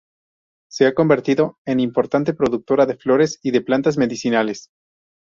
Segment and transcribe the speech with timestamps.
[0.67, 4.71] Se ha convertido en importante productora de flores y de plantas medicinales.